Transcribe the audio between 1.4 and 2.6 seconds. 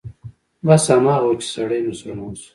چې سړى مسلمان شو.